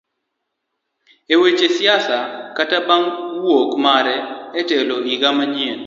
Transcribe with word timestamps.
Eweche 1.33 1.67
siasa 1.77 2.17
kata 2.57 2.77
bang 2.87 3.05
wuok 3.43 3.71
mare 3.85 4.15
etelo 4.59 4.95
iga 5.13 5.29
manyien. 5.37 5.79